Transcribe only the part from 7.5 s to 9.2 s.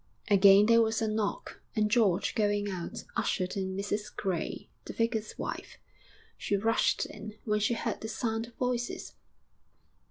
she heard the sound of voices.